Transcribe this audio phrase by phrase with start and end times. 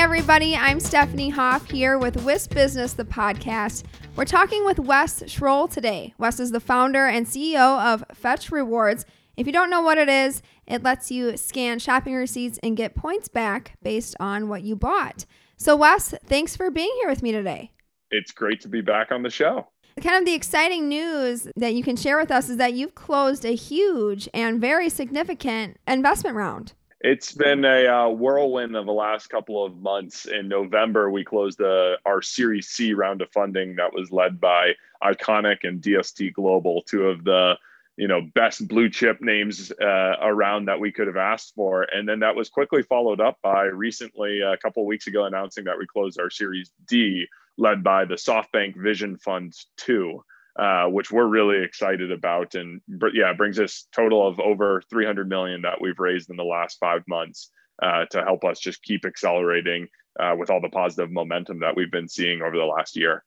[0.00, 0.56] Hi, everybody.
[0.56, 3.84] I'm Stephanie Hoff here with WIS Business, the podcast.
[4.16, 6.14] We're talking with Wes Schroll today.
[6.16, 9.04] Wes is the founder and CEO of Fetch Rewards.
[9.36, 12.94] If you don't know what it is, it lets you scan shopping receipts and get
[12.94, 15.26] points back based on what you bought.
[15.58, 17.70] So, Wes, thanks for being here with me today.
[18.10, 19.68] It's great to be back on the show.
[20.02, 23.44] Kind of the exciting news that you can share with us is that you've closed
[23.44, 26.72] a huge and very significant investment round.
[27.02, 30.26] It's been a uh, whirlwind of the last couple of months.
[30.26, 34.74] In November, we closed the, our Series C round of funding that was led by
[35.02, 37.56] ICONIQ and DST Global, two of the
[37.96, 41.86] you know best blue chip names uh, around that we could have asked for.
[41.90, 45.78] And then that was quickly followed up by recently a couple weeks ago announcing that
[45.78, 47.24] we closed our Series D,
[47.56, 50.22] led by the SoftBank Vision Fund Two
[50.58, 52.54] uh, which we're really excited about.
[52.54, 52.80] And
[53.14, 57.02] yeah, brings us total of over 300 million that we've raised in the last five
[57.08, 57.50] months
[57.82, 61.90] uh, to help us just keep accelerating uh, with all the positive momentum that we've
[61.90, 63.24] been seeing over the last year.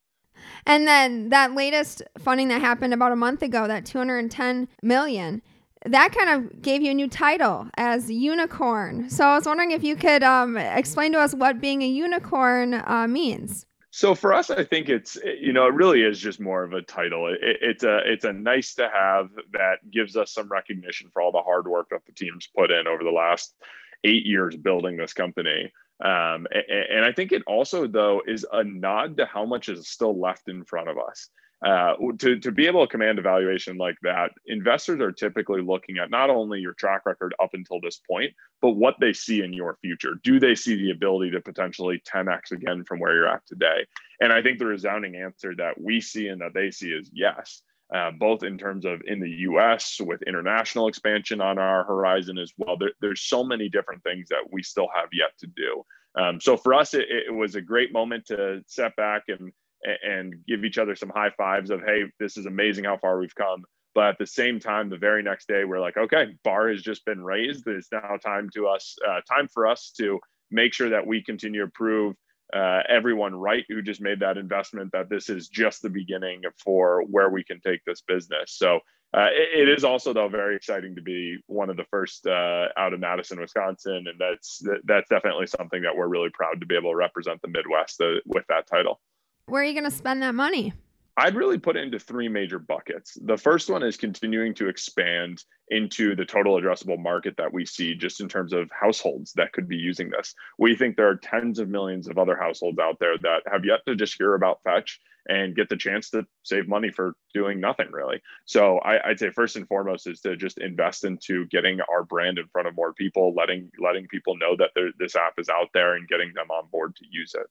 [0.66, 5.42] And then that latest funding that happened about a month ago, that 210 million,
[5.86, 9.10] that kind of gave you a new title as unicorn.
[9.10, 12.74] So I was wondering if you could um, explain to us what being a unicorn
[12.74, 13.66] uh, means.
[13.96, 16.82] So for us, I think it's you know it really is just more of a
[16.82, 17.28] title.
[17.28, 21.30] It, it's a it's a nice to have that gives us some recognition for all
[21.30, 23.54] the hard work that the team's put in over the last
[24.02, 25.72] eight years building this company.
[26.04, 29.86] Um, and, and I think it also though is a nod to how much is
[29.86, 31.28] still left in front of us
[31.64, 35.96] uh, to, to be able to command a valuation like that, investors are typically looking
[35.96, 39.52] at not only your track record up until this point, but what they see in
[39.52, 40.16] your future.
[40.22, 43.86] Do they see the ability to potentially 10x again from where you're at today?
[44.20, 47.62] And I think the resounding answer that we see and that they see is yes.
[47.94, 52.52] Uh, both in terms of in the US with international expansion on our horizon as
[52.56, 52.76] well.
[52.78, 55.84] There, there's so many different things that we still have yet to do.
[56.18, 59.52] Um, so for us, it, it was a great moment to step back and
[60.02, 63.34] and give each other some high fives of hey this is amazing how far we've
[63.34, 63.64] come.
[63.94, 67.04] But at the same time the very next day we're like okay bar has just
[67.04, 67.66] been raised.
[67.66, 70.18] It's now time to us uh, time for us to
[70.50, 72.14] make sure that we continue to prove
[72.52, 77.02] uh, everyone right who just made that investment that this is just the beginning for
[77.10, 78.52] where we can take this business.
[78.56, 78.80] So
[79.14, 82.66] uh, it, it is also though very exciting to be one of the first uh,
[82.76, 86.76] out of Madison, Wisconsin, and that's that's definitely something that we're really proud to be
[86.76, 89.00] able to represent the Midwest uh, with that title.
[89.46, 90.72] Where are you going to spend that money?
[91.16, 93.16] I'd really put it into three major buckets.
[93.22, 97.94] The first one is continuing to expand into the total addressable market that we see
[97.94, 100.34] just in terms of households that could be using this.
[100.58, 103.80] We think there are tens of millions of other households out there that have yet
[103.86, 107.92] to just hear about Fetch and get the chance to save money for doing nothing
[107.92, 108.20] really.
[108.46, 112.38] So I, would say first and foremost is to just invest into getting our brand
[112.38, 115.68] in front of more people, letting letting people know that there, this app is out
[115.74, 117.46] there and getting them on board to use it.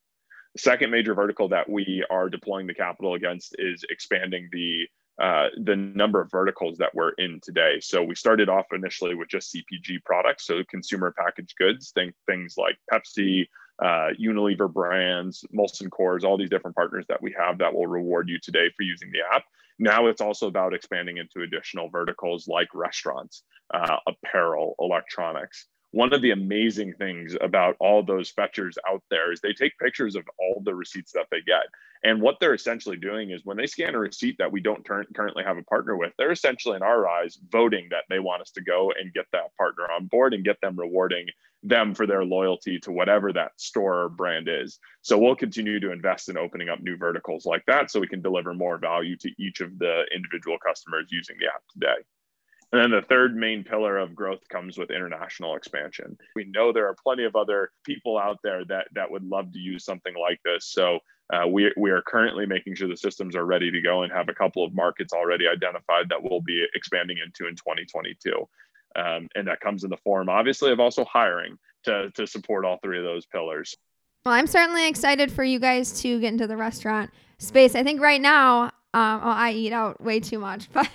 [0.54, 4.88] The second major vertical that we are deploying the capital against is expanding the
[5.20, 7.80] uh, the number of verticals that we're in today.
[7.80, 12.56] So we started off initially with just CPG products, so consumer packaged goods, think things
[12.58, 13.48] like Pepsi,
[13.80, 18.28] uh, Unilever brands, Molson Coors, all these different partners that we have that will reward
[18.28, 19.44] you today for using the app.
[19.78, 26.24] Now it's also about expanding into additional verticals like restaurants, uh, apparel, electronics one of
[26.24, 30.60] the amazing things about all those fetchers out there is they take pictures of all
[30.66, 31.66] the receipts that they get.
[32.04, 35.06] And what they're essentially doing is when they scan a receipt that we don't ter-
[35.16, 38.50] currently have a partner with, they're essentially, in our eyes, voting that they want us
[38.52, 41.28] to go and get that partner on board and get them rewarding
[41.62, 44.80] them for their loyalty to whatever that store or brand is.
[45.04, 48.24] So we'll continue to invest in opening up new verticals like that so we can
[48.24, 52.02] deliver more value to each of the individual customers using the app today.
[52.74, 56.18] And then the third main pillar of growth comes with international expansion.
[56.36, 59.60] We know there are plenty of other people out there that that would love to
[59.60, 60.66] use something like this.
[60.66, 60.98] So
[61.32, 64.28] uh, we, we are currently making sure the systems are ready to go and have
[64.28, 68.34] a couple of markets already identified that we'll be expanding into in 2022.
[68.96, 72.80] Um, and that comes in the form, obviously, of also hiring to, to support all
[72.82, 73.76] three of those pillars.
[74.26, 77.76] Well, I'm certainly excited for you guys to get into the restaurant space.
[77.76, 80.90] I think right now um, well, I eat out way too much, but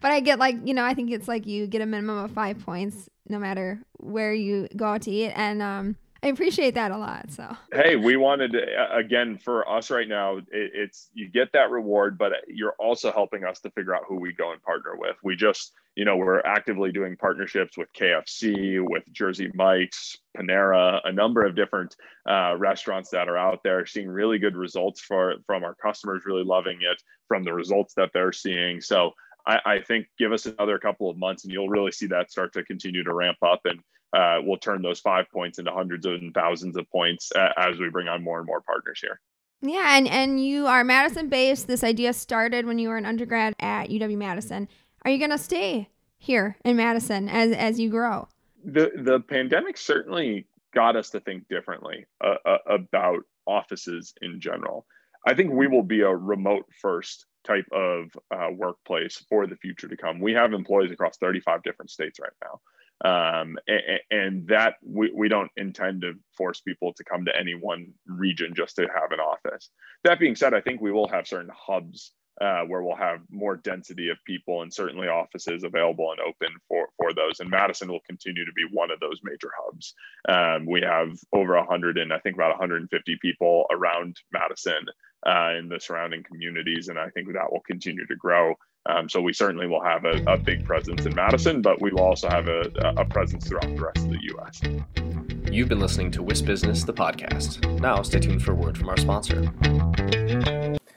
[0.00, 2.30] but I get like you know I think it's like you get a minimum of
[2.32, 5.96] five points no matter where you go out to eat, and um,
[6.26, 7.30] I appreciate that a lot.
[7.30, 11.70] So, hey, we wanted to, again for us right now, it, it's you get that
[11.70, 15.14] reward, but you're also helping us to figure out who we go and partner with.
[15.22, 21.12] We just, you know, we're actively doing partnerships with KFC, with Jersey Mike's, Panera, a
[21.12, 21.94] number of different
[22.28, 26.44] uh, restaurants that are out there, seeing really good results for from our customers, really
[26.44, 28.80] loving it from the results that they're seeing.
[28.80, 29.12] So.
[29.48, 32.52] I, I think give us another couple of months and you'll really see that start
[32.54, 33.78] to continue to ramp up and
[34.16, 37.90] uh, we'll turn those five points into hundreds and thousands of points uh, as we
[37.90, 39.20] bring on more and more partners here.
[39.60, 41.66] Yeah, and and you are Madison based.
[41.66, 44.68] This idea started when you were an undergrad at UW Madison.
[45.02, 48.28] Are you going to stay here in Madison as as you grow?
[48.64, 54.86] The the pandemic certainly got us to think differently uh, uh about offices in general.
[55.26, 59.88] I think we will be a remote first type of uh, workplace for the future
[59.88, 60.20] to come.
[60.20, 62.60] We have employees across 35 different states right now
[63.04, 67.54] um, and, and, that we, we don't intend to force people to come to any
[67.54, 69.70] one region just to have an office
[70.04, 73.56] that being said i think we will have certain hubs uh, where we'll have more
[73.56, 77.40] density of people and certainly offices available and open for, for those.
[77.40, 79.94] And Madison will continue to be one of those major hubs.
[80.28, 84.84] Um, we have over 100 and I think about 150 people around Madison
[85.26, 86.88] uh, in the surrounding communities.
[86.88, 88.54] And I think that will continue to grow.
[88.88, 92.02] Um, so we certainly will have a, a, big presence in Madison, but we will
[92.02, 95.52] also have a, a presence throughout the rest of the U.S.
[95.52, 97.80] You've been listening to WIS Business, the podcast.
[97.80, 99.52] Now stay tuned for a word from our sponsor.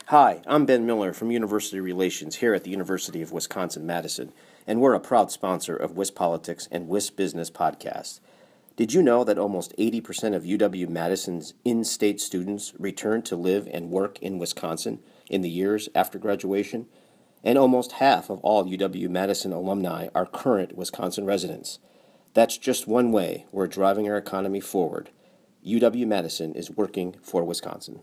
[0.08, 4.34] Hi, I'm Ben Miller from University Relations here at the University of Wisconsin Madison,
[4.68, 8.20] and we're a proud sponsor of WIS Politics and Wisp Business podcast.
[8.76, 13.68] Did you know that almost 80% of UW Madison's in state students return to live
[13.72, 15.00] and work in Wisconsin
[15.30, 16.86] in the years after graduation?
[17.44, 21.80] And almost half of all UW Madison alumni are current Wisconsin residents.
[22.34, 25.10] That's just one way we're driving our economy forward.
[25.66, 28.02] UW Madison is working for Wisconsin.